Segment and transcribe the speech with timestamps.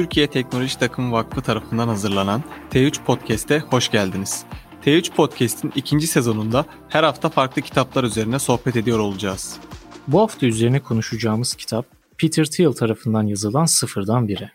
[0.00, 4.44] Türkiye Teknoloji Takım Vakfı tarafından hazırlanan T3 Podcast'e hoş geldiniz.
[4.84, 9.60] T3 Podcast'in ikinci sezonunda her hafta farklı kitaplar üzerine sohbet ediyor olacağız.
[10.08, 11.86] Bu hafta üzerine konuşacağımız kitap
[12.18, 14.52] Peter Thiel tarafından yazılan Sıfırdan Bire.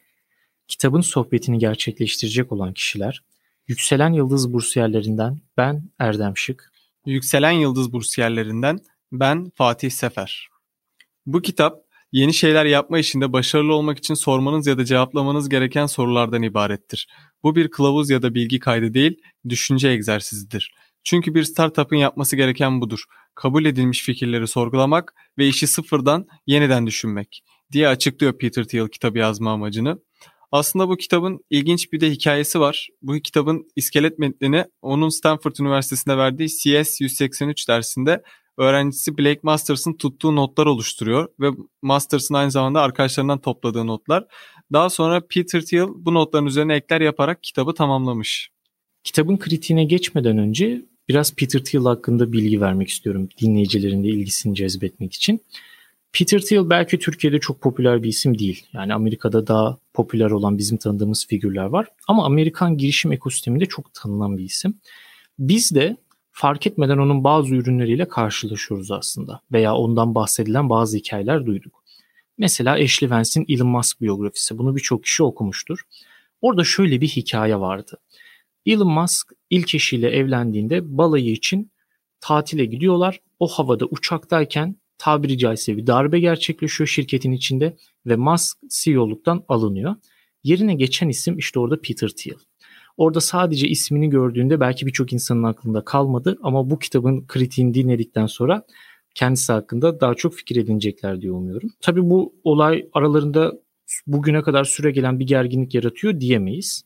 [0.67, 3.23] Kitabın sohbetini gerçekleştirecek olan kişiler
[3.67, 6.71] Yükselen Yıldız Bursiyerlerinden ben Erdem Şık,
[7.05, 8.79] Yükselen Yıldız Bursiyerlerinden
[9.11, 10.49] ben Fatih Sefer.
[11.25, 16.41] Bu kitap yeni şeyler yapma işinde başarılı olmak için sormanız ya da cevaplamanız gereken sorulardan
[16.41, 17.07] ibarettir.
[17.43, 19.17] Bu bir kılavuz ya da bilgi kaydı değil,
[19.49, 20.73] düşünce egzersizidir.
[21.03, 23.03] Çünkü bir startup'ın yapması gereken budur.
[23.35, 29.51] Kabul edilmiş fikirleri sorgulamak ve işi sıfırdan yeniden düşünmek diye açıklıyor Peter Thiel kitabı yazma
[29.51, 29.99] amacını.
[30.51, 32.87] Aslında bu kitabın ilginç bir de hikayesi var.
[33.01, 38.23] Bu kitabın iskelet metnini onun Stanford Üniversitesi'nde verdiği CS 183 dersinde
[38.57, 41.49] öğrencisi Blake Masters'ın tuttuğu notlar oluşturuyor ve
[41.81, 44.25] Masters'ın aynı zamanda arkadaşlarından topladığı notlar.
[44.73, 48.49] Daha sonra Peter Thiel bu notların üzerine ekler yaparak kitabı tamamlamış.
[49.03, 55.13] Kitabın kritiğine geçmeden önce biraz Peter Thiel hakkında bilgi vermek istiyorum dinleyicilerin de ilgisini cezbetmek
[55.13, 55.41] için.
[56.13, 58.65] Peter Thiel belki Türkiye'de çok popüler bir isim değil.
[58.73, 61.87] Yani Amerika'da daha popüler olan bizim tanıdığımız figürler var.
[62.07, 64.79] Ama Amerikan girişim ekosisteminde çok tanınan bir isim.
[65.39, 65.97] Biz de
[66.35, 69.41] fark etmeden onun bazı ürünleriyle karşılaşıyoruz aslında.
[69.51, 71.83] Veya ondan bahsedilen bazı hikayeler duyduk.
[72.37, 74.57] Mesela Ashley Vance'in Elon Musk biyografisi.
[74.57, 75.79] Bunu birçok kişi okumuştur.
[76.41, 77.97] Orada şöyle bir hikaye vardı.
[78.65, 81.71] Elon Musk ilk eşiyle evlendiğinde balayı için
[82.19, 83.21] tatile gidiyorlar.
[83.39, 89.95] O havada uçaktayken tabiri caizse bir darbe gerçekleşiyor şirketin içinde ve Musk CEO'luktan alınıyor.
[90.43, 92.37] Yerine geçen isim işte orada Peter Thiel.
[92.97, 98.65] Orada sadece ismini gördüğünde belki birçok insanın aklında kalmadı ama bu kitabın kritiğini dinledikten sonra
[99.15, 101.69] kendisi hakkında daha çok fikir edinecekler diye umuyorum.
[101.81, 103.53] Tabii bu olay aralarında
[104.07, 106.85] bugüne kadar süre gelen bir gerginlik yaratıyor diyemeyiz.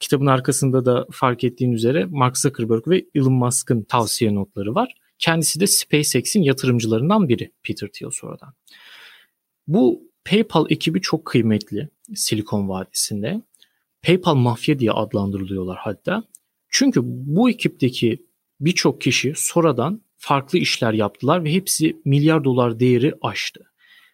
[0.00, 4.94] Kitabın arkasında da fark ettiğin üzere Mark Zuckerberg ve Elon Musk'ın tavsiye notları var.
[5.18, 8.54] Kendisi de SpaceX'in yatırımcılarından biri Peter Thiel sonradan.
[9.66, 13.42] Bu PayPal ekibi çok kıymetli Silikon Vadisi'nde.
[14.06, 16.24] PayPal mafya diye adlandırılıyorlar hatta.
[16.68, 18.26] Çünkü bu ekipteki
[18.60, 23.60] birçok kişi sonradan farklı işler yaptılar ve hepsi milyar dolar değeri aştı.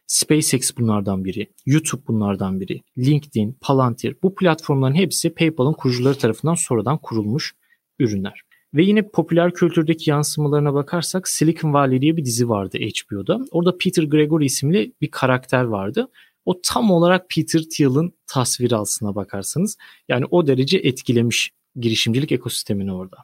[0.06, 6.98] SpaceX bunlardan biri, YouTube bunlardan biri, LinkedIn, Palantir bu platformların hepsi PayPal'ın kurucuları tarafından sonradan
[6.98, 7.54] kurulmuş
[7.98, 8.42] ürünler.
[8.74, 13.40] Ve yine popüler kültürdeki yansımalarına bakarsak Silicon Valley diye bir dizi vardı HBO'da.
[13.50, 16.08] Orada Peter Gregory isimli bir karakter vardı.
[16.44, 19.76] O tam olarak Peter Thiel'ın tasviri aslına bakarsanız.
[20.08, 23.16] Yani o derece etkilemiş girişimcilik ekosistemini orada.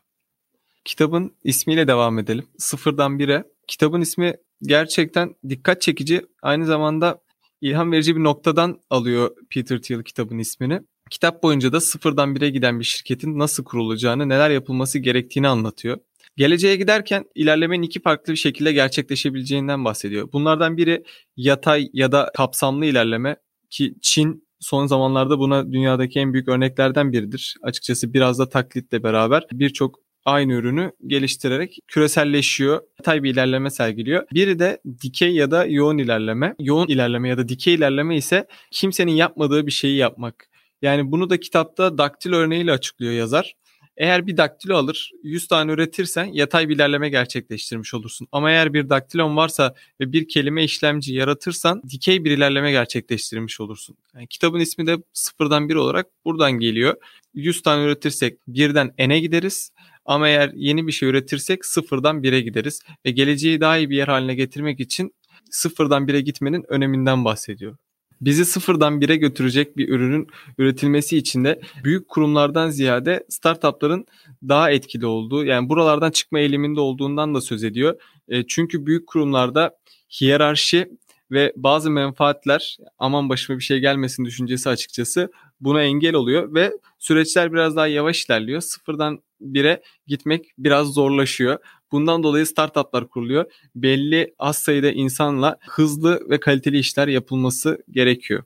[0.85, 2.47] Kitabın ismiyle devam edelim.
[2.59, 3.45] Sıfırdan bire.
[3.69, 6.27] Kitabın ismi gerçekten dikkat çekici.
[6.43, 7.23] Aynı zamanda
[7.61, 10.81] ilham verici bir noktadan alıyor Peter Thiel kitabın ismini.
[11.11, 15.99] Kitap boyunca da sıfırdan bire giden bir şirketin nasıl kurulacağını, neler yapılması gerektiğini anlatıyor.
[16.37, 20.33] Geleceğe giderken ilerlemenin iki farklı bir şekilde gerçekleşebileceğinden bahsediyor.
[20.33, 21.05] Bunlardan biri
[21.37, 23.37] yatay ya da kapsamlı ilerleme
[23.71, 27.55] ki Çin son zamanlarda buna dünyadaki en büyük örneklerden biridir.
[27.63, 32.81] Açıkçası biraz da taklitle beraber birçok aynı ürünü geliştirerek küreselleşiyor.
[32.99, 34.27] Yatay bir ilerleme sergiliyor.
[34.35, 36.55] Biri de dikey ya da yoğun ilerleme.
[36.61, 40.49] Yoğun ilerleme ya da dikey ilerleme ise kimsenin yapmadığı bir şeyi yapmak.
[40.83, 43.55] Yani bunu da kitapta daktil örneğiyle açıklıyor yazar.
[43.97, 48.29] Eğer bir daktilo alır 100 tane üretirsen yatay bir ilerleme gerçekleştirmiş olursun.
[48.33, 53.97] Ama eğer bir daktilon varsa ve bir kelime işlemci yaratırsan dikey bir ilerleme gerçekleştirmiş olursun.
[54.15, 56.95] Yani kitabın ismi de sıfırdan bir olarak buradan geliyor.
[57.35, 59.71] 100 tane üretirsek birden n'e gideriz.
[60.05, 62.83] Ama eğer yeni bir şey üretirsek sıfırdan bire gideriz.
[63.07, 65.15] Ve geleceği daha iyi bir yer haline getirmek için
[65.51, 67.77] sıfırdan bire gitmenin öneminden bahsediyor
[68.21, 70.29] bizi sıfırdan bire götürecek bir ürünün
[70.59, 74.07] üretilmesi için de büyük kurumlardan ziyade startupların
[74.49, 78.01] daha etkili olduğu yani buralardan çıkma eğiliminde olduğundan da söz ediyor.
[78.29, 79.79] E, çünkü büyük kurumlarda
[80.21, 80.89] hiyerarşi
[81.31, 87.53] ve bazı menfaatler aman başıma bir şey gelmesin düşüncesi açıkçası buna engel oluyor ve süreçler
[87.53, 88.61] biraz daha yavaş ilerliyor.
[88.61, 91.59] Sıfırdan bire gitmek biraz zorlaşıyor.
[91.93, 93.45] Bundan dolayı startuplar kuruluyor.
[93.75, 98.43] Belli az sayıda insanla hızlı ve kaliteli işler yapılması gerekiyor.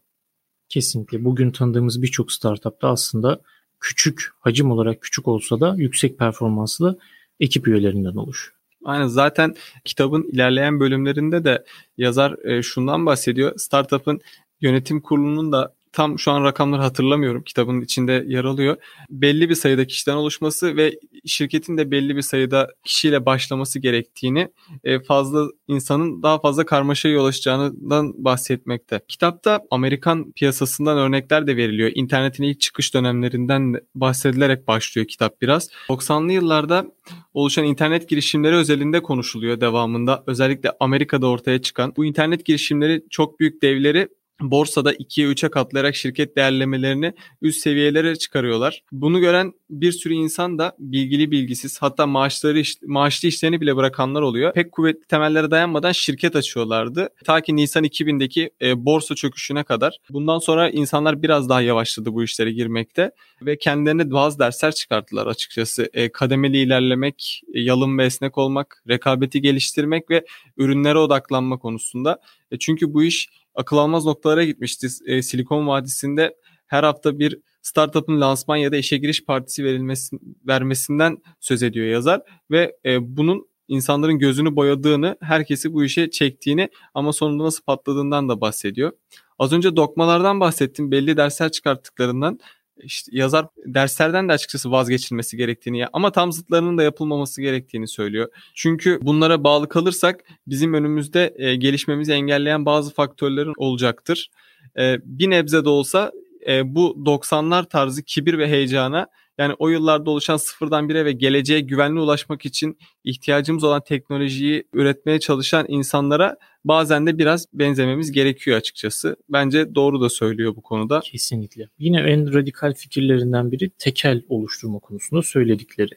[0.68, 1.24] Kesinlikle.
[1.24, 3.40] Bugün tanıdığımız birçok startupta aslında
[3.80, 6.98] küçük, hacim olarak küçük olsa da yüksek performanslı
[7.40, 8.56] ekip üyelerinden oluşuyor.
[8.84, 9.54] Aynen zaten
[9.84, 11.64] kitabın ilerleyen bölümlerinde de
[11.96, 13.58] yazar e, şundan bahsediyor.
[13.58, 14.20] Startup'ın
[14.60, 17.42] yönetim kurulunun da tam şu an rakamları hatırlamıyorum.
[17.42, 18.76] Kitabın içinde yer alıyor.
[19.10, 24.48] Belli bir sayıda kişiden oluşması ve şirketin de belli bir sayıda kişiyle başlaması gerektiğini,
[24.84, 29.00] e, fazla insanın daha fazla karmaşaya yol açacağından bahsetmekte.
[29.08, 31.90] Kitapta Amerikan piyasasından örnekler de veriliyor.
[31.94, 35.68] İnternetin ilk çıkış dönemlerinden bahsedilerek başlıyor kitap biraz.
[35.88, 36.86] 90'lı yıllarda
[37.34, 40.24] oluşan internet girişimleri özelinde konuşuluyor devamında.
[40.26, 44.08] Özellikle Amerika'da ortaya çıkan bu internet girişimleri çok büyük devleri
[44.40, 48.82] borsada 2'ye 3'e katlayarak şirket değerlemelerini üst seviyelere çıkarıyorlar.
[48.92, 54.52] Bunu gören bir sürü insan da bilgili bilgisiz hatta maaşları maaşlı işlerini bile bırakanlar oluyor.
[54.52, 57.08] Pek kuvvetli temellere dayanmadan şirket açıyorlardı.
[57.24, 59.96] Ta ki Nisan 2000'deki e, borsa çöküşüne kadar.
[60.10, 63.10] Bundan sonra insanlar biraz daha yavaşladı bu işlere girmekte
[63.42, 65.90] ve kendilerine bazı dersler çıkarttılar açıkçası.
[65.92, 70.24] E, kademeli ilerlemek, e, yalın ve esnek olmak, rekabeti geliştirmek ve
[70.56, 72.20] ürünlere odaklanma konusunda.
[72.50, 74.88] E, çünkü bu iş akıl almaz noktalara gitmişti.
[75.06, 76.36] E, Silikon Vadisi'nde
[76.66, 82.20] her hafta bir startup'ın lansman ya da işe giriş partisi verilmesi, vermesinden söz ediyor yazar
[82.50, 88.40] ve e, bunun insanların gözünü boyadığını, herkesi bu işe çektiğini ama sonunda nasıl patladığından da
[88.40, 88.92] bahsediyor.
[89.38, 90.90] Az önce dokmalardan bahsettim.
[90.90, 92.38] Belli dersler çıkarttıklarından
[92.82, 98.28] işte yazar derslerden de açıkçası vazgeçilmesi gerektiğini ama tam zıtlarının da yapılmaması gerektiğini söylüyor.
[98.54, 104.30] Çünkü bunlara bağlı kalırsak bizim önümüzde e, gelişmemizi engelleyen bazı faktörlerin olacaktır.
[104.78, 106.12] E, bir nebze de olsa
[106.48, 109.06] e, bu 90'lar tarzı kibir ve heyecana
[109.38, 115.20] yani o yıllarda oluşan sıfırdan bire ve geleceğe güvenli ulaşmak için ihtiyacımız olan teknolojiyi üretmeye
[115.20, 119.16] çalışan insanlara bazen de biraz benzememiz gerekiyor açıkçası.
[119.28, 121.00] Bence doğru da söylüyor bu konuda.
[121.00, 121.68] Kesinlikle.
[121.78, 125.94] Yine en radikal fikirlerinden biri tekel oluşturma konusunda söyledikleri.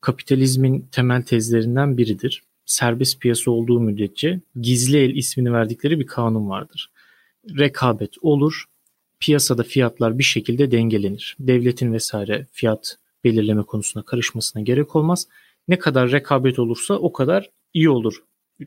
[0.00, 2.42] Kapitalizmin temel tezlerinden biridir.
[2.64, 6.90] Serbest piyasa olduğu müddetçe gizli el ismini verdikleri bir kanun vardır.
[7.58, 8.64] Rekabet olur,
[9.20, 11.36] piyasada fiyatlar bir şekilde dengelenir.
[11.40, 15.28] Devletin vesaire fiyat belirleme konusuna karışmasına gerek olmaz.
[15.68, 18.22] Ne kadar rekabet olursa o kadar iyi olur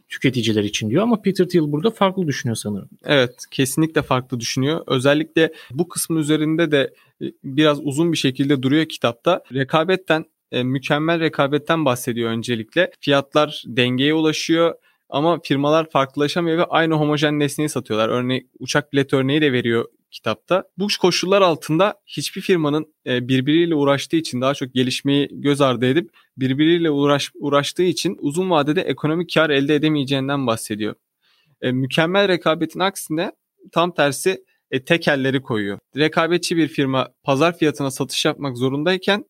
[0.10, 2.90] tüketiciler için diyor ama Peter Thiel burada farklı düşünüyor sanırım.
[3.06, 4.84] Evet kesinlikle farklı düşünüyor.
[4.88, 9.44] Özellikle bu kısmı üzerinde de e, biraz uzun bir şekilde duruyor kitapta.
[9.54, 12.92] Rekabetten e, mükemmel rekabetten bahsediyor öncelikle.
[13.00, 14.76] Fiyatlar dengeye ulaşıyor
[15.10, 18.10] ama firmalar farklılaşamıyor ve aynı homojen nesneyi satıyorlar.
[18.10, 20.64] Örneğin uçak bilet örneği de veriyor kitapta.
[20.78, 26.10] Bu koşullar altında hiçbir firmanın e, birbiriyle uğraştığı için daha çok gelişmeyi göz ardı edip
[26.38, 30.96] birbiriyle uğraş, uğraştığı için uzun vadede ekonomik kar elde edemeyeceğinden bahsediyor.
[31.62, 33.32] E, mükemmel rekabetin aksine
[33.72, 35.80] tam tersi e, tekelleri koyuyor.
[35.98, 39.26] Rekabetçi bir firma pazar fiyatına satış yapmak zorundayken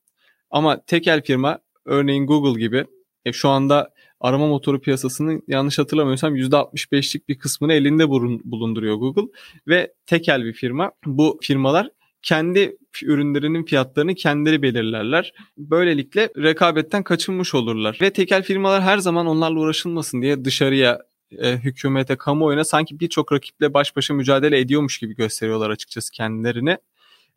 [0.49, 2.85] ama tekel firma örneğin Google gibi
[3.25, 3.93] e, şu anda
[4.25, 9.31] arama motoru piyasasının yanlış hatırlamıyorsam %65'lik bir kısmını elinde bulunduruyor Google
[9.67, 10.91] ve tekel bir firma.
[11.05, 11.89] Bu firmalar
[12.21, 15.33] kendi ürünlerinin fiyatlarını kendileri belirlerler.
[15.57, 17.97] Böylelikle rekabetten kaçınmış olurlar.
[18.01, 20.99] Ve tekel firmalar her zaman onlarla uğraşılmasın diye dışarıya
[21.31, 26.77] e, hükümete, kamuoyuna sanki birçok rakiple baş başa mücadele ediyormuş gibi gösteriyorlar açıkçası kendilerini.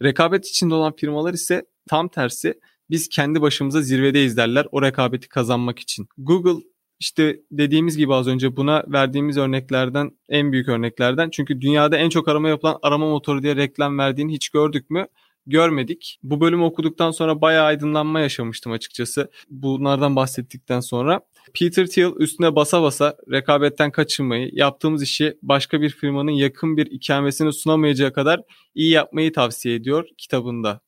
[0.03, 2.55] Rekabet içinde olan firmalar ise tam tersi
[2.91, 6.09] biz kendi başımıza zirvedeyiz derler o rekabeti kazanmak için.
[6.19, 6.65] Google
[7.01, 11.31] işte dediğimiz gibi az önce buna verdiğimiz örneklerden en büyük örneklerden.
[11.31, 15.07] Çünkü dünyada en çok arama yapılan arama motoru diye reklam verdiğini hiç gördük mü?
[15.47, 16.19] Görmedik.
[16.23, 19.31] Bu bölümü okuduktan sonra bayağı aydınlanma yaşamıştım açıkçası.
[19.51, 21.21] Bunlardan bahsettikten sonra.
[21.55, 27.53] Peter Thiel üstüne basa basa rekabetten kaçınmayı, yaptığımız işi başka bir firmanın yakın bir ikamesini
[27.53, 28.41] sunamayacağı kadar
[28.75, 30.81] iyi yapmayı tavsiye ediyor kitabında.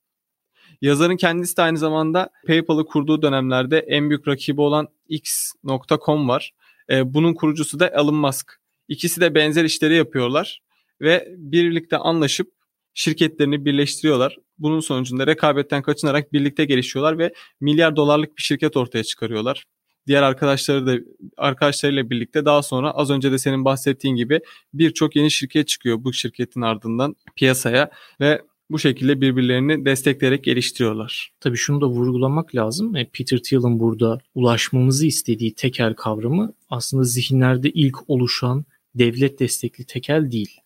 [0.81, 6.53] Yazarın kendisi de aynı zamanda PayPal'ı kurduğu dönemlerde en büyük rakibi olan X.com var.
[6.91, 8.61] E, bunun kurucusu da Elon Musk.
[8.89, 10.63] İkisi de benzer işleri yapıyorlar
[11.01, 12.53] ve birlikte anlaşıp
[12.95, 14.37] şirketlerini birleştiriyorlar.
[14.59, 19.65] Bunun sonucunda rekabetten kaçınarak birlikte gelişiyorlar ve milyar dolarlık bir şirket ortaya çıkarıyorlar.
[20.07, 20.95] Diğer arkadaşları da
[21.37, 24.41] arkadaşlarıyla birlikte daha sonra az önce de senin bahsettiğin gibi
[24.75, 31.33] birçok yeni şirket çıkıyor bu şirketin ardından piyasaya ve bu şekilde birbirlerini destekleyerek geliştiriyorlar.
[31.41, 32.97] Tabii şunu da vurgulamak lazım.
[32.97, 40.33] E, Peter Thiel'in burada ulaşmamızı istediği tekel kavramı aslında zihinlerde ilk oluşan devlet destekli tekel
[40.33, 40.57] değil.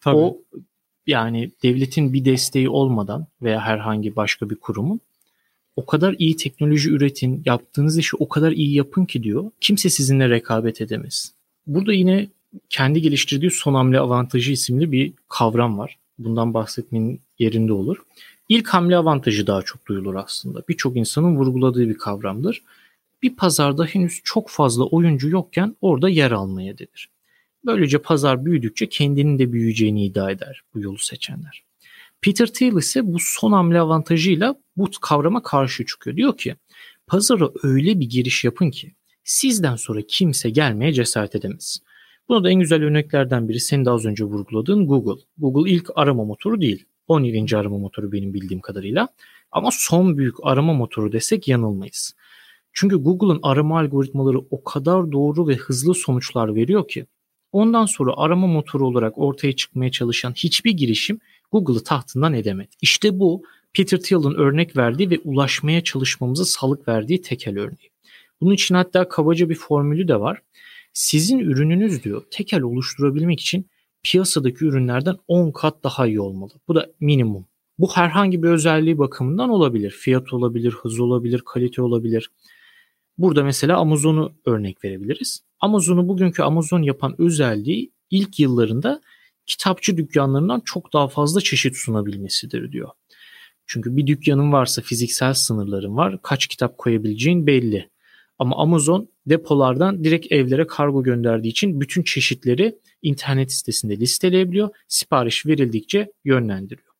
[0.00, 0.16] Tabii.
[0.16, 0.42] O
[1.06, 5.00] yani devletin bir desteği olmadan veya herhangi başka bir kurumun
[5.76, 9.50] o kadar iyi teknoloji üretin, yaptığınız işi o kadar iyi yapın ki diyor.
[9.60, 11.34] Kimse sizinle rekabet edemez.
[11.66, 12.28] Burada yine
[12.70, 15.98] kendi geliştirdiği son hamle avantajı isimli bir kavram var.
[16.18, 17.96] Bundan bahsetmenin yerinde olur.
[18.48, 20.62] İlk hamle avantajı daha çok duyulur aslında.
[20.68, 22.62] Birçok insanın vurguladığı bir kavramdır.
[23.22, 27.10] Bir pazarda henüz çok fazla oyuncu yokken orada yer almaya denir.
[27.66, 31.64] Böylece pazar büyüdükçe kendinin de büyüyeceğini iddia eder bu yolu seçenler.
[32.22, 36.16] Peter Thiel ise bu son hamle avantajıyla bu kavrama karşı çıkıyor.
[36.16, 36.56] Diyor ki
[37.06, 38.94] pazara öyle bir giriş yapın ki
[39.24, 41.82] sizden sonra kimse gelmeye cesaret edemez.
[42.28, 45.22] Buna da en güzel örneklerden biri senin de az önce vurguladığın Google.
[45.38, 46.84] Google ilk arama motoru değil.
[47.08, 47.56] 17.
[47.56, 49.08] arama motoru benim bildiğim kadarıyla.
[49.52, 52.14] Ama son büyük arama motoru desek yanılmayız.
[52.72, 57.06] Çünkü Google'ın arama algoritmaları o kadar doğru ve hızlı sonuçlar veriyor ki
[57.52, 61.18] ondan sonra arama motoru olarak ortaya çıkmaya çalışan hiçbir girişim
[61.52, 62.70] Google'ı tahtından edemedi.
[62.80, 67.90] İşte bu Peter Thiel'in örnek verdiği ve ulaşmaya çalışmamıza salık verdiği tekel örneği.
[68.40, 70.42] Bunun için hatta kabaca bir formülü de var.
[70.94, 73.70] Sizin ürününüz diyor tekel oluşturabilmek için
[74.02, 76.52] piyasadaki ürünlerden 10 kat daha iyi olmalı.
[76.68, 77.46] Bu da minimum.
[77.78, 79.90] Bu herhangi bir özelliği bakımından olabilir.
[79.90, 82.30] Fiyat olabilir, hız olabilir, kalite olabilir.
[83.18, 85.42] Burada mesela Amazon'u örnek verebiliriz.
[85.60, 89.00] Amazon'u bugünkü Amazon yapan özelliği ilk yıllarında
[89.46, 92.88] kitapçı dükkanlarından çok daha fazla çeşit sunabilmesidir diyor.
[93.66, 96.22] Çünkü bir dükkanın varsa fiziksel sınırların var.
[96.22, 97.90] Kaç kitap koyabileceğin belli.
[98.38, 104.68] Ama Amazon depolardan direkt evlere kargo gönderdiği için bütün çeşitleri internet sitesinde listeleyebiliyor.
[104.88, 106.94] Sipariş verildikçe yönlendiriyor.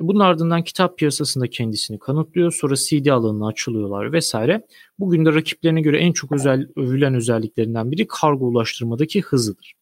[0.00, 2.52] E, bunun ardından kitap piyasasında kendisini kanıtlıyor.
[2.52, 4.66] Sonra CD alanına açılıyorlar vesaire.
[4.98, 9.74] Bugün de rakiplerine göre en çok özel, övülen özelliklerinden biri kargo ulaştırmadaki hızıdır.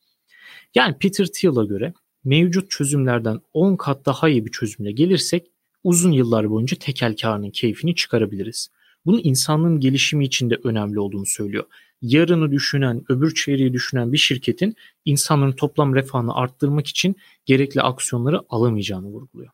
[0.75, 1.93] Yani Peter Thiel'a göre
[2.25, 5.47] mevcut çözümlerden 10 kat daha iyi bir çözümle gelirsek
[5.85, 8.71] uzun yıllar boyunca tekel karının keyfini çıkarabiliriz.
[9.07, 11.65] Bunun insanlığın gelişimi için de önemli olduğunu söylüyor.
[12.03, 19.07] Yarını düşünen, öbür çeyreği düşünen bir şirketin insanların toplam refahını arttırmak için gerekli aksiyonları alamayacağını
[19.07, 19.51] vurguluyor.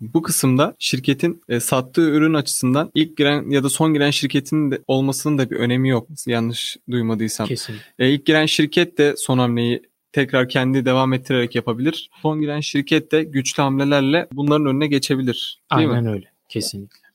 [0.00, 4.78] Bu kısımda şirketin e, sattığı ürün açısından ilk giren ya da son giren şirketin de
[4.86, 6.08] olmasının da bir önemi yok.
[6.26, 7.46] Yanlış duymadıysam.
[7.46, 7.84] Kesinlikle.
[7.98, 12.10] E, ilk giren şirket de son hamleyi tekrar kendi devam ettirerek yapabilir.
[12.22, 15.60] Son giren şirket de güçlü hamlelerle bunların önüne geçebilir.
[15.76, 16.10] Değil Aynen mi?
[16.10, 16.26] öyle.
[16.48, 17.05] Kesinlikle.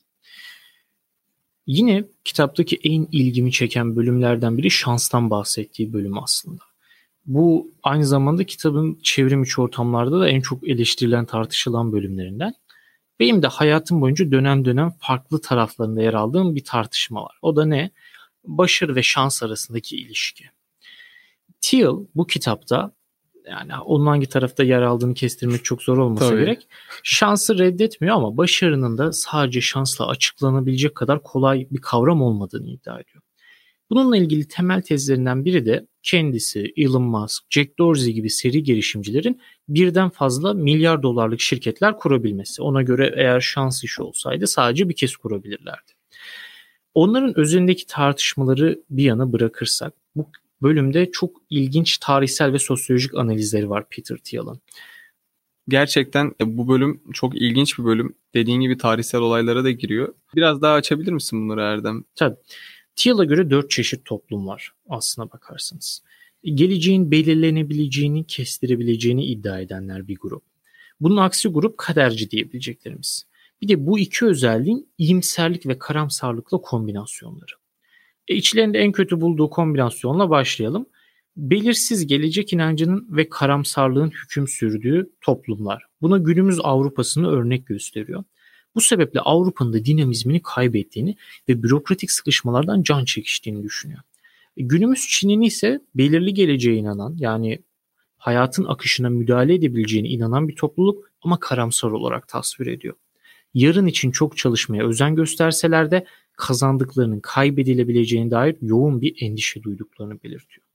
[1.66, 6.62] Yine kitaptaki en ilgimi çeken bölümlerden biri şanstan bahsettiği bölüm aslında.
[7.26, 12.54] Bu aynı zamanda kitabın çevrim içi ortamlarda da en çok eleştirilen tartışılan bölümlerinden.
[13.20, 17.38] Benim de hayatım boyunca dönem dönem farklı taraflarında yer aldığım bir tartışma var.
[17.42, 17.90] O da ne?
[18.44, 20.44] Başarı ve şans arasındaki ilişki.
[21.60, 22.92] Thiel bu kitapta
[23.50, 26.40] yani onun hangi tarafta yer aldığını kestirmek çok zor olmasa Tabii.
[26.40, 26.68] gerek.
[27.02, 33.22] Şansı reddetmiyor ama başarının da sadece şansla açıklanabilecek kadar kolay bir kavram olmadığını iddia ediyor.
[33.90, 40.10] Bununla ilgili temel tezlerinden biri de kendisi, Elon Musk, Jack Dorsey gibi seri girişimcilerin birden
[40.10, 42.62] fazla milyar dolarlık şirketler kurabilmesi.
[42.62, 45.92] Ona göre eğer şans işi olsaydı sadece bir kez kurabilirlerdi.
[46.94, 50.30] Onların üzerindeki tartışmaları bir yana bırakırsak bu
[50.62, 54.60] bölümde çok ilginç tarihsel ve sosyolojik analizleri var Peter Thiel'ın.
[55.68, 58.14] Gerçekten e, bu bölüm çok ilginç bir bölüm.
[58.34, 60.14] Dediğin gibi tarihsel olaylara da giriyor.
[60.36, 62.04] Biraz daha açabilir misin bunları Erdem?
[62.14, 62.36] Tabii.
[62.96, 66.02] Thiel'a göre dört çeşit toplum var aslına bakarsanız.
[66.44, 70.42] Geleceğin belirlenebileceğini, kestirebileceğini iddia edenler bir grup.
[71.00, 73.26] Bunun aksi grup kaderci diyebileceklerimiz.
[73.62, 77.52] Bir de bu iki özelliğin iyimserlik ve karamsarlıkla kombinasyonları.
[78.28, 80.86] E içlerinde en kötü bulduğu kombinasyonla başlayalım.
[81.36, 85.82] Belirsiz gelecek inancının ve karamsarlığın hüküm sürdüğü toplumlar.
[86.02, 88.24] Buna günümüz Avrupa'sını örnek gösteriyor.
[88.74, 91.16] Bu sebeple Avrupa'nın da dinamizmini kaybettiğini
[91.48, 94.00] ve bürokratik sıkışmalardan can çekiştiğini düşünüyor.
[94.56, 97.62] E, günümüz Çin'in ise belirli geleceğe inanan yani
[98.16, 102.94] hayatın akışına müdahale edebileceğine inanan bir topluluk ama karamsar olarak tasvir ediyor.
[103.54, 110.66] Yarın için çok çalışmaya özen gösterseler de kazandıklarının kaybedilebileceğine dair yoğun bir endişe duyduklarını belirtiyor.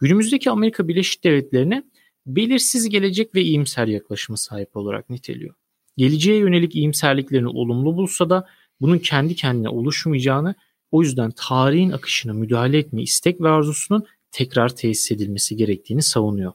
[0.00, 1.82] Günümüzdeki Amerika Birleşik Devletleri'ne
[2.26, 5.54] belirsiz gelecek ve iyimser yaklaşıma sahip olarak niteliyor.
[5.96, 8.46] Geleceğe yönelik iyimserliklerini olumlu bulsa da
[8.80, 10.54] bunun kendi kendine oluşmayacağını
[10.90, 16.52] o yüzden tarihin akışına müdahale etme istek ve arzusunun tekrar tesis edilmesi gerektiğini savunuyor.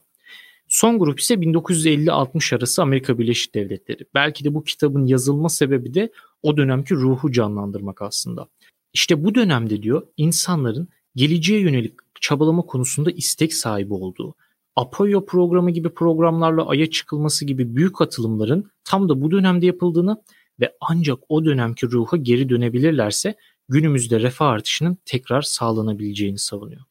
[0.72, 4.04] Son grup ise 1950-60 arası Amerika Birleşik Devletleri.
[4.14, 6.12] Belki de bu kitabın yazılma sebebi de
[6.42, 8.48] o dönemki ruhu canlandırmak aslında.
[8.92, 14.34] İşte bu dönemde diyor insanların geleceğe yönelik çabalama konusunda istek sahibi olduğu,
[14.76, 20.22] Apollo programı gibi programlarla Ay'a çıkılması gibi büyük atılımların tam da bu dönemde yapıldığını
[20.60, 23.34] ve ancak o dönemki ruha geri dönebilirlerse
[23.68, 26.82] günümüzde refah artışının tekrar sağlanabileceğini savunuyor.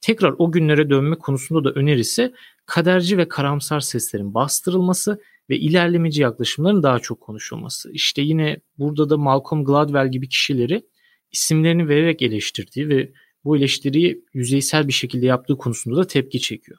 [0.00, 2.34] Tekrar o günlere dönme konusunda da önerisi
[2.66, 7.92] kaderci ve karamsar seslerin bastırılması ve ilerlemeci yaklaşımların daha çok konuşulması.
[7.92, 10.86] İşte yine burada da Malcolm Gladwell gibi kişileri
[11.32, 13.12] isimlerini vererek eleştirdiği ve
[13.44, 16.78] bu eleştiriyi yüzeysel bir şekilde yaptığı konusunda da tepki çekiyor.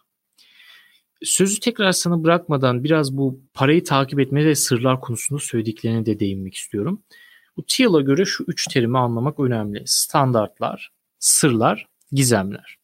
[1.23, 6.55] Sözü tekrar sana bırakmadan biraz bu parayı takip etme ve sırlar konusunda söylediklerine de değinmek
[6.55, 7.03] istiyorum.
[7.57, 9.83] Bu Thiel'a göre şu üç terimi anlamak önemli.
[9.85, 12.77] Standartlar, sırlar, gizemler.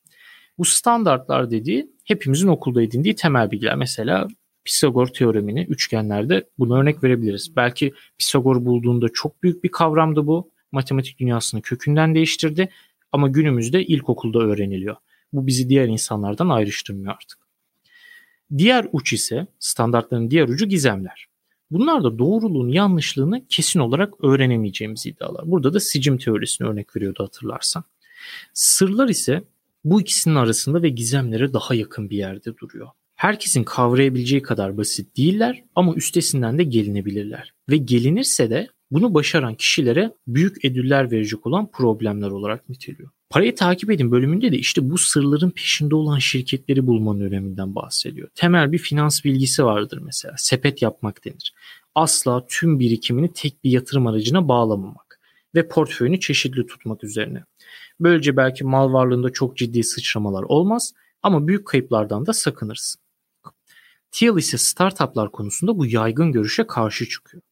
[0.61, 3.75] Bu standartlar dediği hepimizin okulda edindiği temel bilgiler.
[3.75, 4.27] Mesela
[4.65, 7.55] Pisagor teoremini üçgenlerde bunu örnek verebiliriz.
[7.55, 10.51] Belki Pisagor bulduğunda çok büyük bir kavramdı bu.
[10.71, 12.69] Matematik dünyasını kökünden değiştirdi
[13.11, 14.95] ama günümüzde ilkokulda öğreniliyor.
[15.33, 17.39] Bu bizi diğer insanlardan ayrıştırmıyor artık.
[18.57, 21.27] Diğer uç ise standartların diğer ucu gizemler.
[21.71, 25.51] Bunlar da doğruluğun yanlışlığını kesin olarak öğrenemeyeceğimiz iddialar.
[25.51, 27.83] Burada da sicim teorisini örnek veriyordu hatırlarsan.
[28.53, 29.43] Sırlar ise
[29.83, 32.87] bu ikisinin arasında ve gizemlere daha yakın bir yerde duruyor.
[33.15, 37.53] Herkesin kavrayabileceği kadar basit değiller ama üstesinden de gelinebilirler.
[37.69, 43.09] Ve gelinirse de bunu başaran kişilere büyük ödüller verecek olan problemler olarak niteliyor.
[43.29, 48.29] Parayı takip edin bölümünde de işte bu sırların peşinde olan şirketleri bulmanın öneminden bahsediyor.
[48.35, 50.35] Temel bir finans bilgisi vardır mesela.
[50.37, 51.53] Sepet yapmak denir.
[51.95, 55.19] Asla tüm birikimini tek bir yatırım aracına bağlamamak
[55.55, 57.43] ve portföyünü çeşitli tutmak üzerine.
[58.01, 60.93] Böylece belki mal varlığında çok ciddi sıçramalar olmaz
[61.23, 63.01] ama büyük kayıplardan da sakınırsın.
[64.11, 67.43] Thiel ise startuplar konusunda bu yaygın görüşe karşı çıkıyor.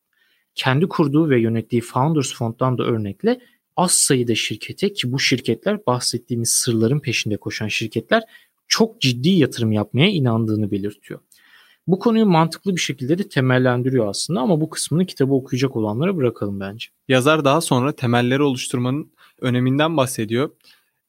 [0.55, 3.39] Kendi kurduğu ve yönettiği Founders Fond'dan da örnekle
[3.77, 8.23] az sayıda şirkete ki bu şirketler bahsettiğimiz sırların peşinde koşan şirketler
[8.67, 11.19] çok ciddi yatırım yapmaya inandığını belirtiyor.
[11.87, 16.59] Bu konuyu mantıklı bir şekilde de temellendiriyor aslında ama bu kısmını kitabı okuyacak olanlara bırakalım
[16.59, 16.87] bence.
[17.07, 20.49] Yazar daha sonra temelleri oluşturmanın öneminden bahsediyor.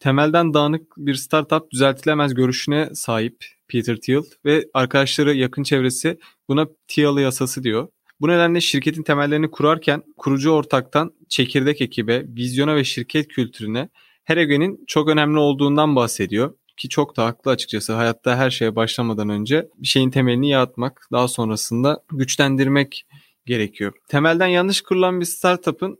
[0.01, 6.19] Temelden dağınık bir startup düzeltilemez görüşüne sahip Peter Thiel ve arkadaşları yakın çevresi
[6.49, 7.89] buna Thiel yasası diyor.
[8.21, 13.89] Bu nedenle şirketin temellerini kurarken kurucu ortaktan çekirdek ekibe, vizyona ve şirket kültürüne
[14.25, 16.55] her egenin çok önemli olduğundan bahsediyor.
[16.77, 17.93] Ki çok da haklı açıkçası.
[17.93, 23.07] Hayatta her şeye başlamadan önce bir şeyin temelini yaratmak, daha sonrasında güçlendirmek
[23.47, 23.93] gerekiyor.
[24.09, 25.99] Temelden yanlış kurulan bir startup'ın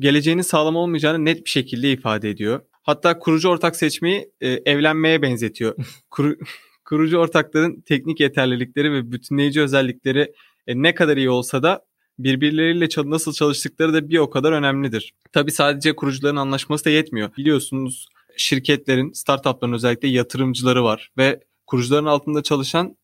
[0.00, 2.60] geleceğinin sağlam olmayacağını net bir şekilde ifade ediyor.
[2.82, 5.74] Hatta kurucu ortak seçmeyi e, evlenmeye benzetiyor.
[6.10, 6.36] Kuru,
[6.84, 10.32] kurucu ortakların teknik yeterlilikleri ve bütünleyici özellikleri
[10.66, 11.84] e, ne kadar iyi olsa da
[12.18, 15.12] birbirleriyle nasıl çalıştıkları da bir o kadar önemlidir.
[15.32, 17.36] Tabi sadece kurucuların anlaşması da yetmiyor.
[17.36, 22.96] Biliyorsunuz şirketlerin, startupların özellikle yatırımcıları var ve kurucuların altında çalışan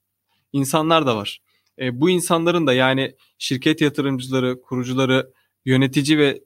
[0.53, 1.39] insanlar da var.
[1.79, 5.33] E, bu insanların da yani şirket yatırımcıları, kurucuları,
[5.65, 6.41] yönetici ve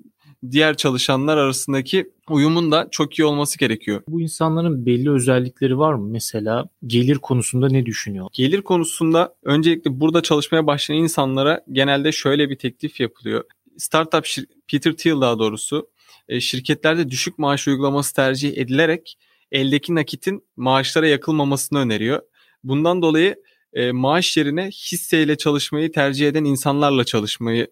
[0.50, 4.02] diğer çalışanlar arasındaki uyumun da çok iyi olması gerekiyor.
[4.08, 6.08] Bu insanların belli özellikleri var mı?
[6.08, 8.28] Mesela gelir konusunda ne düşünüyor?
[8.32, 13.44] Gelir konusunda öncelikle burada çalışmaya başlayan insanlara genelde şöyle bir teklif yapılıyor.
[13.76, 14.26] Startup
[14.70, 15.88] Peter Thiel daha doğrusu
[16.28, 19.18] e, şirketlerde düşük maaş uygulaması tercih edilerek
[19.52, 22.22] eldeki nakitin maaşlara yakılmamasını öneriyor.
[22.64, 23.36] Bundan dolayı
[23.72, 27.68] e, maaş yerine hisseyle çalışmayı tercih eden insanlarla çalışmayı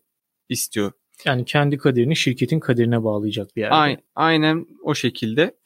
[0.48, 0.92] istiyor
[1.24, 3.74] yani kendi kaderini şirketin kaderine bağlayacak bir yerde.
[4.14, 5.56] Aynen, o şekilde.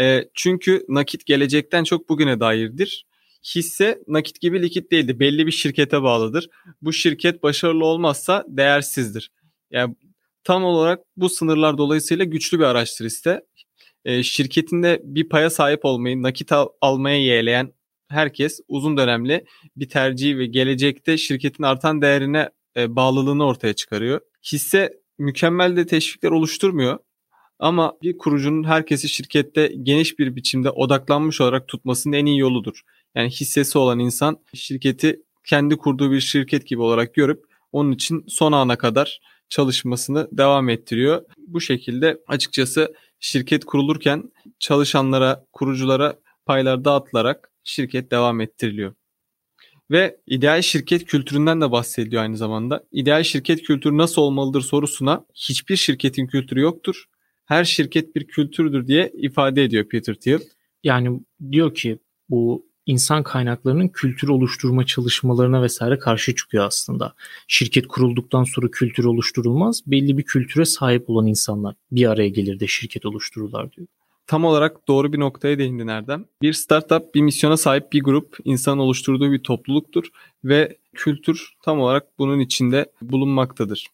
[0.00, 3.06] E, çünkü nakit gelecekten çok bugüne dairdir.
[3.54, 5.20] Hisse nakit gibi likit değildir.
[5.20, 6.48] Belli bir şirkete bağlıdır.
[6.82, 9.30] Bu şirket başarılı olmazsa değersizdir.
[9.70, 9.96] Yani
[10.44, 13.42] tam olarak bu sınırlar dolayısıyla güçlü bir araçtır hisse.
[14.04, 17.72] E, şirketinde bir paya sahip olmayı, nakit al, almaya yeğleyen
[18.08, 19.44] herkes uzun dönemli
[19.76, 24.20] bir tercih ve gelecekte şirketin artan değerine e, bağlılığını ortaya çıkarıyor.
[24.52, 26.98] Hisse mükemmel de teşvikler oluşturmuyor.
[27.58, 32.80] Ama bir kurucunun herkesi şirkette geniş bir biçimde odaklanmış olarak tutmasının en iyi yoludur.
[33.14, 38.52] Yani hissesi olan insan şirketi kendi kurduğu bir şirket gibi olarak görüp onun için son
[38.52, 41.22] ana kadar çalışmasını devam ettiriyor.
[41.46, 48.94] Bu şekilde açıkçası şirket kurulurken çalışanlara, kuruculara paylar dağıtılarak şirket devam ettiriliyor.
[49.90, 52.84] Ve ideal şirket kültüründen de bahsediyor aynı zamanda.
[52.92, 57.04] İdeal şirket kültürü nasıl olmalıdır sorusuna hiçbir şirketin kültürü yoktur.
[57.44, 60.40] Her şirket bir kültürdür diye ifade ediyor Peter Thiel.
[60.84, 61.20] Yani
[61.52, 61.98] diyor ki
[62.28, 67.14] bu insan kaynaklarının kültür oluşturma çalışmalarına vesaire karşı çıkıyor aslında.
[67.48, 69.82] Şirket kurulduktan sonra kültür oluşturulmaz.
[69.86, 73.86] Belli bir kültüre sahip olan insanlar bir araya gelir de şirket oluştururlar diyor
[74.30, 76.24] tam olarak doğru bir noktaya değindin Erdem.
[76.42, 80.04] Bir startup bir misyona sahip bir grup insan oluşturduğu bir topluluktur
[80.44, 83.86] ve kültür tam olarak bunun içinde bulunmaktadır.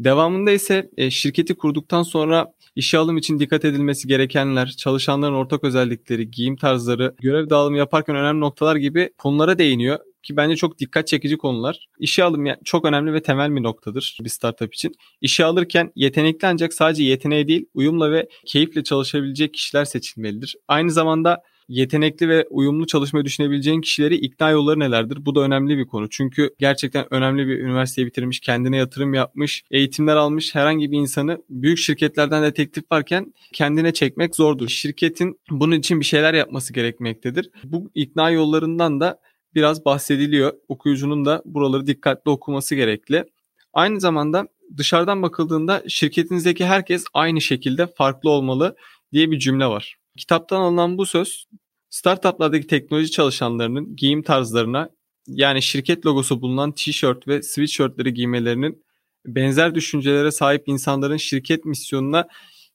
[0.00, 6.30] Devamında ise e, şirketi kurduktan sonra işe alım için dikkat edilmesi gerekenler, çalışanların ortak özellikleri,
[6.30, 11.38] giyim tarzları, görev dağılımı yaparken önemli noktalar gibi konulara değiniyor ki bence çok dikkat çekici
[11.38, 11.86] konular.
[11.98, 14.94] İşe alım çok önemli ve temel bir noktadır bir startup için.
[15.20, 20.56] İşe alırken yetenekli ancak sadece yeteneği değil, uyumla ve keyifle çalışabilecek kişiler seçilmelidir.
[20.68, 25.26] Aynı zamanda yetenekli ve uyumlu çalışmayı düşünebileceğin kişileri ikna yolları nelerdir?
[25.26, 26.08] Bu da önemli bir konu.
[26.10, 31.78] Çünkü gerçekten önemli bir üniversiteyi bitirmiş, kendine yatırım yapmış, eğitimler almış herhangi bir insanı büyük
[31.78, 34.68] şirketlerden de teklif varken kendine çekmek zordur.
[34.68, 37.50] Şirketin bunun için bir şeyler yapması gerekmektedir.
[37.64, 39.18] Bu ikna yollarından da
[39.54, 40.52] biraz bahsediliyor.
[40.68, 43.24] Okuyucunun da buraları dikkatli okuması gerekli.
[43.72, 48.76] Aynı zamanda dışarıdan bakıldığında şirketinizdeki herkes aynı şekilde farklı olmalı
[49.12, 49.96] diye bir cümle var.
[50.18, 51.46] Kitaptan alınan bu söz
[51.90, 54.88] startuplardaki teknoloji çalışanlarının giyim tarzlarına
[55.26, 58.84] yani şirket logosu bulunan t-shirt ve sweatshirtleri giymelerinin
[59.26, 62.28] benzer düşüncelere sahip insanların şirket misyonuna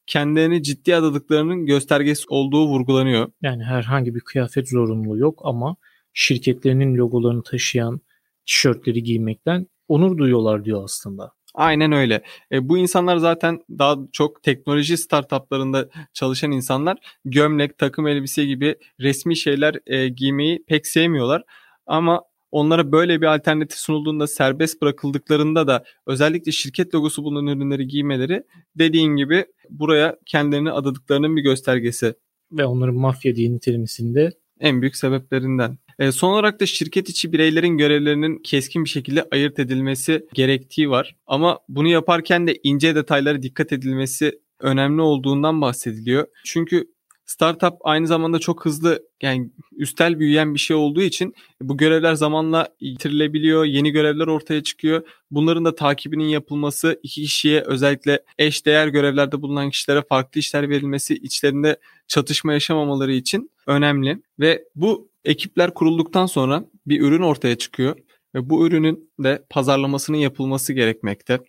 [0.07, 3.31] kendilerini ciddi adadıklarının göstergesi olduğu vurgulanıyor.
[3.41, 5.75] Yani herhangi bir kıyafet zorunluluğu yok ama
[6.17, 8.01] şirketlerinin logolarını taşıyan
[8.45, 11.31] tişörtleri giymekten onur duyuyorlar diyor aslında.
[11.53, 12.21] Aynen öyle.
[12.51, 19.37] E, bu insanlar zaten daha çok teknoloji startuplarında çalışan insanlar gömlek, takım elbise gibi resmi
[19.37, 21.43] şeyler e, giymeyi pek sevmiyorlar.
[21.85, 28.43] Ama onlara böyle bir alternatif sunulduğunda serbest bırakıldıklarında da özellikle şirket logosu bulunan ürünleri giymeleri
[28.75, 32.13] dediğin gibi buraya kendilerini adadıklarının bir göstergesi.
[32.51, 35.77] Ve onların mafya diye nitelemesinde en büyük sebeplerinden.
[35.99, 41.15] E, son olarak da şirket içi bireylerin görevlerinin keskin bir şekilde ayırt edilmesi gerektiği var.
[41.27, 46.27] Ama bunu yaparken de ince detaylara dikkat edilmesi önemli olduğundan bahsediliyor.
[46.45, 46.85] Çünkü
[47.27, 52.67] startup aynı zamanda çok hızlı yani üstel büyüyen bir şey olduğu için bu görevler zamanla
[52.79, 53.65] yitirilebiliyor.
[53.65, 55.07] Yeni görevler ortaya çıkıyor.
[55.31, 61.15] Bunların da takibinin yapılması iki kişiye özellikle eş değer görevlerde bulunan kişilere farklı işler verilmesi
[61.15, 67.95] içlerinde çatışma yaşamamaları için önemli ve bu ekipler kurulduktan sonra bir ürün ortaya çıkıyor
[68.35, 71.39] ve bu ürünün de pazarlamasının yapılması gerekmekte.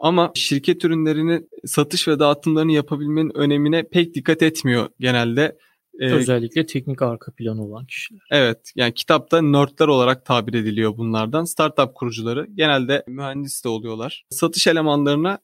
[0.00, 5.58] Ama şirket ürünlerini satış ve dağıtımlarını yapabilmenin önemine pek dikkat etmiyor genelde.
[6.00, 8.20] Ee, Özellikle teknik arka planı olan kişiler.
[8.30, 11.44] Evet yani kitapta nerdler olarak tabir ediliyor bunlardan.
[11.44, 14.24] Startup kurucuları genelde mühendis de oluyorlar.
[14.30, 15.38] Satış elemanlarına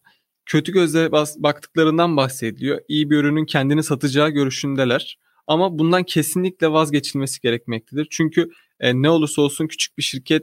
[0.47, 2.81] kötü gözle baktıklarından bahsediliyor.
[2.89, 5.19] İyi bir ürünün kendini satacağı görüşündeler.
[5.47, 8.07] Ama bundan kesinlikle vazgeçilmesi gerekmektedir.
[8.11, 10.43] Çünkü e, ne olursa olsun küçük bir şirket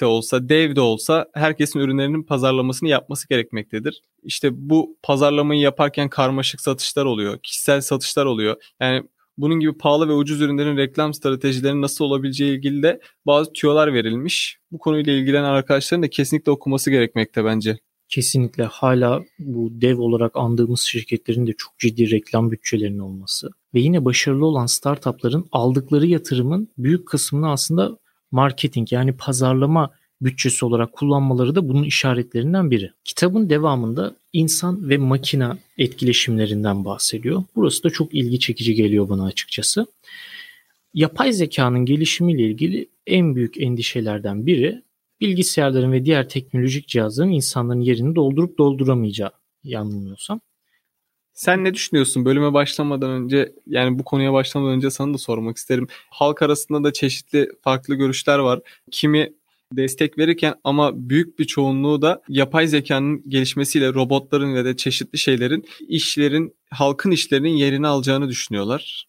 [0.00, 4.02] de olsa, dev de olsa herkesin ürünlerinin pazarlamasını yapması gerekmektedir.
[4.22, 8.56] İşte bu pazarlamayı yaparken karmaşık satışlar oluyor, kişisel satışlar oluyor.
[8.80, 9.02] Yani
[9.38, 14.58] bunun gibi pahalı ve ucuz ürünlerin reklam stratejilerinin nasıl olabileceği ilgili de bazı tüyolar verilmiş.
[14.70, 17.78] Bu konuyla ilgilenen arkadaşların da kesinlikle okuması gerekmekte bence
[18.08, 24.04] kesinlikle hala bu dev olarak andığımız şirketlerin de çok ciddi reklam bütçelerinin olması ve yine
[24.04, 27.98] başarılı olan startupların aldıkları yatırımın büyük kısmını aslında
[28.32, 29.90] marketing yani pazarlama
[30.20, 32.90] bütçesi olarak kullanmaları da bunun işaretlerinden biri.
[33.04, 37.44] Kitabın devamında insan ve makina etkileşimlerinden bahsediyor.
[37.56, 39.86] Burası da çok ilgi çekici geliyor bana açıkçası.
[40.94, 44.82] Yapay zekanın gelişimiyle ilgili en büyük endişelerden biri
[45.20, 49.30] bilgisayarların ve diğer teknolojik cihazların insanların yerini doldurup dolduramayacağı
[49.64, 50.40] yanılmıyorsam.
[51.32, 52.24] Sen ne düşünüyorsun?
[52.24, 55.86] Bölüme başlamadan önce yani bu konuya başlamadan önce sana da sormak isterim.
[56.10, 58.60] Halk arasında da çeşitli farklı görüşler var.
[58.90, 59.32] Kimi
[59.76, 65.64] destek verirken ama büyük bir çoğunluğu da yapay zekanın gelişmesiyle robotların ve de çeşitli şeylerin
[65.88, 69.08] işlerin halkın işlerinin yerini alacağını düşünüyorlar.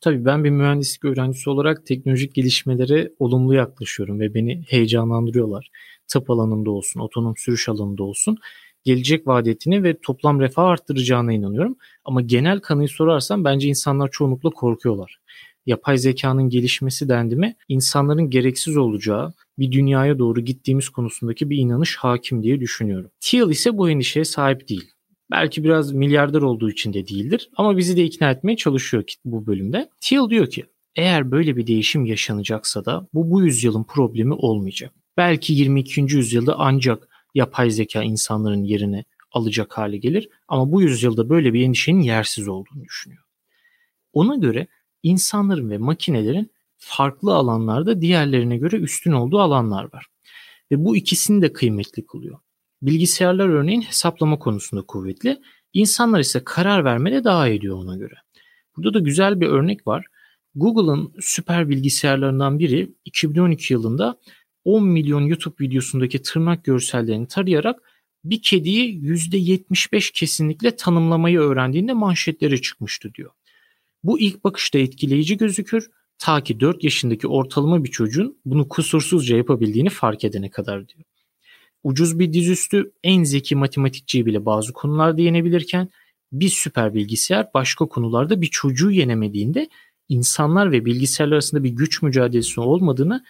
[0.00, 5.70] Tabii ben bir mühendislik öğrencisi olarak teknolojik gelişmelere olumlu yaklaşıyorum ve beni heyecanlandırıyorlar.
[6.08, 8.38] Tıp alanında olsun, otonom sürüş alanında olsun
[8.84, 11.76] gelecek vaadetini ve toplam refah arttıracağına inanıyorum.
[12.04, 15.18] Ama genel kanıyı sorarsam bence insanlar çoğunlukla korkuyorlar.
[15.66, 21.96] Yapay zekanın gelişmesi dendi mi insanların gereksiz olacağı bir dünyaya doğru gittiğimiz konusundaki bir inanış
[21.96, 23.10] hakim diye düşünüyorum.
[23.20, 24.90] Thiel ise bu endişeye sahip değil.
[25.30, 29.88] Belki biraz milyarder olduğu için de değildir ama bizi de ikna etmeye çalışıyor bu bölümde.
[30.00, 30.64] Thiel diyor ki
[30.96, 34.92] eğer böyle bir değişim yaşanacaksa da bu bu yüzyılın problemi olmayacak.
[35.16, 36.00] Belki 22.
[36.00, 42.00] yüzyılda ancak yapay zeka insanların yerini alacak hale gelir ama bu yüzyılda böyle bir endişenin
[42.00, 43.22] yersiz olduğunu düşünüyor.
[44.12, 44.66] Ona göre
[45.02, 50.06] insanların ve makinelerin farklı alanlarda diğerlerine göre üstün olduğu alanlar var.
[50.70, 52.38] Ve bu ikisini de kıymetli kılıyor.
[52.82, 55.40] Bilgisayarlar örneğin hesaplama konusunda kuvvetli.
[55.72, 58.14] İnsanlar ise karar vermede daha ediyor ona göre.
[58.76, 60.06] Burada da güzel bir örnek var.
[60.54, 64.18] Google'ın süper bilgisayarlarından biri 2012 yılında
[64.64, 67.82] 10 milyon YouTube videosundaki tırnak görsellerini tarayarak
[68.24, 73.30] bir kediyi %75 kesinlikle tanımlamayı öğrendiğinde manşetlere çıkmıştı diyor.
[74.04, 79.90] Bu ilk bakışta etkileyici gözükür ta ki 4 yaşındaki ortalama bir çocuğun bunu kusursuzca yapabildiğini
[79.90, 81.04] fark edene kadar diyor.
[81.84, 85.88] Ucuz bir dizüstü en zeki matematikçiyi bile bazı konularda yenebilirken
[86.32, 89.68] bir süper bilgisayar başka konularda bir çocuğu yenemediğinde
[90.08, 93.24] insanlar ve bilgisayarlar arasında bir güç mücadelesi olmadığını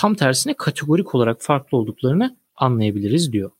[0.00, 3.50] tam tersine kategorik olarak farklı olduklarını anlayabiliriz diyor.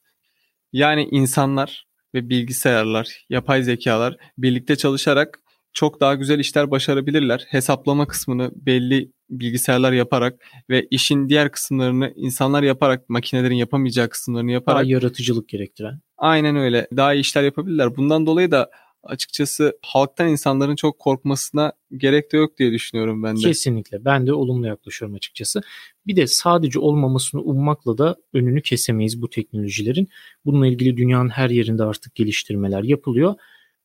[0.73, 5.41] Yani insanlar ve bilgisayarlar, yapay zekalar birlikte çalışarak
[5.73, 7.45] çok daha güzel işler başarabilirler.
[7.49, 14.77] Hesaplama kısmını belli bilgisayarlar yaparak ve işin diğer kısımlarını insanlar yaparak makinelerin yapamayacağı kısımlarını yaparak
[14.79, 16.01] daha yaratıcılık gerektiren.
[16.19, 16.89] Aynen öyle.
[16.97, 17.97] Daha iyi işler yapabilirler.
[17.97, 18.71] Bundan dolayı da
[19.03, 23.41] açıkçası halktan insanların çok korkmasına gerek de yok diye düşünüyorum ben de.
[23.41, 24.05] Kesinlikle.
[24.05, 25.63] Ben de olumlu yaklaşıyorum açıkçası.
[26.07, 30.09] Bir de sadece olmamasını ummakla da önünü kesemeyiz bu teknolojilerin.
[30.45, 33.35] Bununla ilgili dünyanın her yerinde artık geliştirmeler yapılıyor.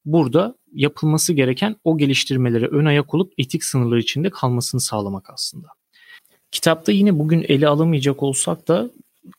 [0.05, 5.67] Burada yapılması gereken o geliştirmelere ön ayak olup etik sınırlar içinde kalmasını sağlamak aslında.
[6.51, 8.91] Kitapta yine bugün ele alamayacak olsak da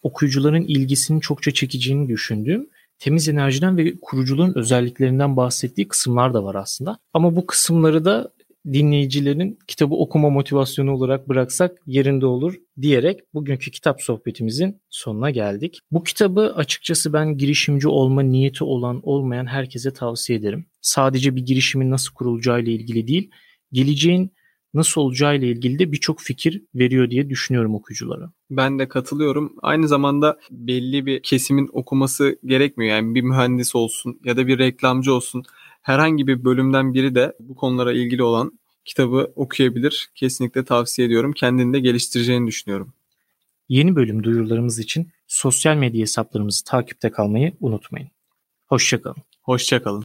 [0.03, 6.99] okuyucuların ilgisini çokça çekeceğini düşündüğüm temiz enerjiden ve kuruculuğun özelliklerinden bahsettiği kısımlar da var aslında.
[7.15, 8.33] Ama bu kısımları da
[8.73, 15.81] dinleyicilerin kitabı okuma motivasyonu olarak bıraksak yerinde olur diyerek bugünkü kitap sohbetimizin sonuna geldik.
[15.91, 20.67] Bu kitabı açıkçası ben girişimci olma niyeti olan olmayan herkese tavsiye ederim.
[20.81, 23.31] Sadece bir girişimin nasıl kurulacağı ile ilgili değil,
[23.73, 24.33] geleceğin
[24.77, 28.33] nasıl olacağı ile ilgili de birçok fikir veriyor diye düşünüyorum okuyuculara.
[28.51, 29.53] Ben de katılıyorum.
[29.63, 32.97] Aynı zamanda belli bir kesimin okuması gerekmiyor.
[32.97, 35.45] Yani bir mühendis olsun ya da bir reklamcı olsun
[35.83, 40.11] herhangi bir bölümden biri de bu konulara ilgili olan kitabı okuyabilir.
[40.15, 41.33] Kesinlikle tavsiye ediyorum.
[41.33, 42.93] Kendini de geliştireceğini düşünüyorum.
[43.69, 48.09] Yeni bölüm duyurularımız için sosyal medya hesaplarımızı takipte kalmayı unutmayın.
[48.67, 49.23] Hoşçakalın.
[49.43, 50.05] Hoşçakalın.